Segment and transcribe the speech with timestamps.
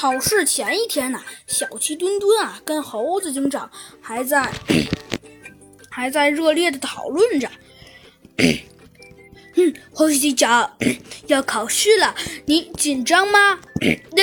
[0.00, 4.50] 考试前一天呢，小鸡墩墩啊跟猴子警长还在
[5.90, 7.46] 还在热烈的讨论着。
[9.56, 10.74] 嗯，猴子警长
[11.26, 12.14] 要考试了，
[12.46, 13.60] 你紧张吗？
[14.16, 14.22] 那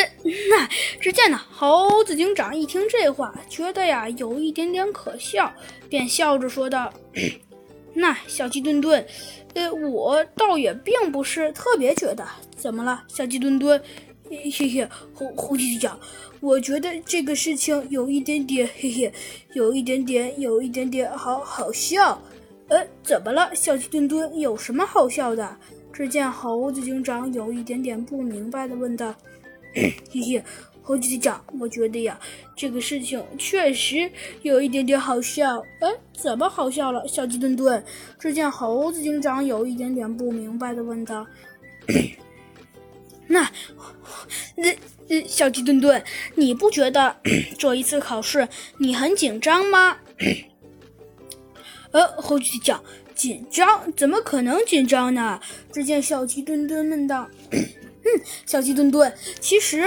[0.49, 0.67] 那，
[0.99, 5.53] 只见呢，猴子警长一听这话，觉得呀有一点点可笑，
[5.87, 6.91] 便笑着说道
[7.93, 9.05] ：“那小鸡墩墩，
[9.53, 13.79] 呃，我倒也并不是特别觉得，怎么了，小鸡墩墩？”
[14.29, 15.99] 嘿嘿，猴猴子警长，
[16.39, 19.11] 我觉得这个事情有一点点，嘿嘿，
[19.53, 22.21] 有一点点，有一点点好好笑。
[22.69, 24.37] 呃，怎么了，小鸡墩墩？
[24.37, 25.57] 有什么好笑的？
[25.93, 29.15] 只见猴子警长有一点点不明白的问道
[29.73, 30.43] ：“嘿嘿，
[30.81, 32.19] 猴子警长，我觉得呀，
[32.55, 35.57] 这个事情确实有一点点好笑。
[35.79, 37.81] 呃，怎么好笑了，小鸡墩墩？”
[38.19, 41.25] 只见猴子警长有一点点不明白的问道。
[43.27, 43.51] 那，
[44.55, 46.03] 那，小鸡墩墩，
[46.35, 47.15] 你不觉得
[47.57, 48.47] 这一次考试
[48.77, 49.97] 你很紧张吗？
[51.91, 52.83] 呃，猴子讲，
[53.15, 53.91] 紧张？
[53.93, 55.39] 怎么可能紧张呢？
[55.71, 59.85] 只见小鸡墩墩问道：“嗯，小鸡墩墩，其实，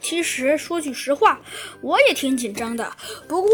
[0.00, 1.40] 其实说句实话，
[1.82, 2.90] 我也挺紧张的。
[3.28, 3.50] 不过，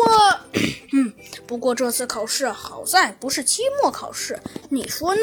[0.92, 1.12] 嗯，
[1.46, 4.38] 不过这次考试好在不是期末考试，
[4.70, 5.22] 你说呢？”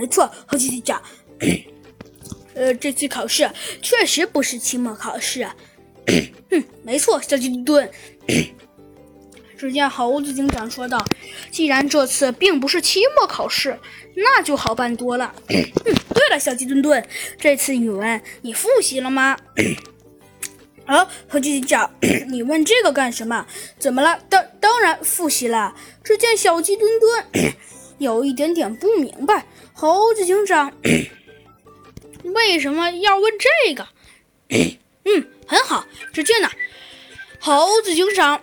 [0.00, 1.02] 嗯，没错，猴子警长。
[2.54, 3.50] 呃，这次考试
[3.82, 5.46] 确实不是期末考试。
[6.50, 7.90] 嗯，没错，小鸡墩墩。
[9.58, 11.04] 只见猴子警长说道
[11.52, 13.78] ：“既然这次并不是期末考试，
[14.16, 17.06] 那就好办多了。”嗯，对了，小鸡墩墩，
[17.38, 19.36] 这次语文你复习了吗？
[20.86, 21.94] 啊，猴子警长，
[22.28, 23.46] 你问这个干什么？
[23.78, 24.18] 怎么了？
[24.30, 25.74] 当当然复习了。
[26.02, 27.54] 只见小鸡墩墩。
[28.00, 30.72] 有一点点不明白，猴子警长
[32.34, 33.86] 为什么要问这个？
[35.04, 35.86] 嗯，很好。
[36.10, 36.48] 只见呢，
[37.38, 38.40] 猴子警长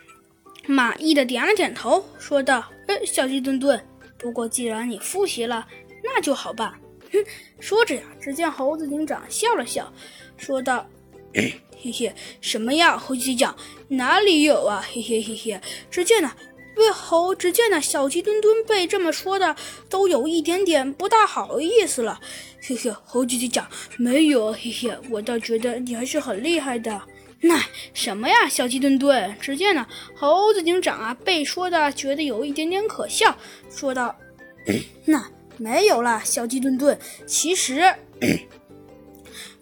[0.68, 3.82] 满意的点了点头，说道：“呃，小鸡墩墩，
[4.18, 5.66] 不过既然你复习了，
[6.04, 6.70] 那就好办。”
[7.10, 7.24] 哼，
[7.60, 9.90] 说着呀，只见猴子警长笑了笑，
[10.36, 10.86] 说道
[11.34, 11.54] ：“嘿
[11.90, 13.56] 嘿，什么呀，猴子警长？
[13.88, 14.84] 哪里有啊？
[14.86, 15.58] 嘿嘿嘿嘿。”
[15.90, 16.30] 只见呢。
[16.76, 19.54] 喂猴，只见那小鸡墩墩被这么说的，
[19.88, 22.20] 都有一点点不大好意思了。
[22.60, 23.66] 嘿嘿，猴子警长
[23.98, 27.02] 没有，嘿嘿，我倒觉得你还是很厉害的。
[27.40, 27.60] 那
[27.92, 29.36] 什么呀，小鸡墩墩？
[29.40, 33.36] 只见呢，猴子警长啊，被说的觉得有一点点可笑，
[33.68, 34.16] 说道
[35.04, 36.96] ：“那没有了，小鸡墩墩，
[37.26, 37.82] 其实……”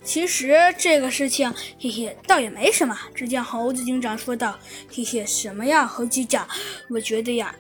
[0.03, 2.99] 其实这个事情，嘿嘿，倒也没什么。
[3.15, 4.59] 只见猴子警长说道
[4.91, 6.49] ：“嘿嘿，什么呀，猴子警长？
[6.89, 7.55] 我觉得呀，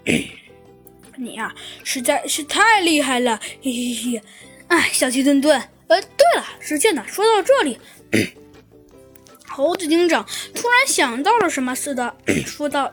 [1.16, 4.22] 你呀实在是太厉害了，嘿嘿嘿。
[4.68, 5.60] 哎，小鸡墩墩。
[5.88, 7.78] 呃，对了，只见呢，说到这里，
[9.46, 12.92] 猴子警长突然想到了什么似的， 说道：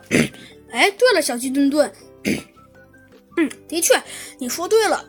[0.70, 1.90] 哎，对了，小鸡墩墩。
[3.36, 3.94] 嗯，的确，
[4.38, 5.04] 你说对了。”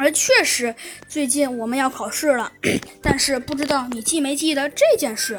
[0.00, 0.74] 而确实，
[1.06, 2.50] 最近我们要考试了，
[3.02, 5.38] 但是不知道你记没记得这件事。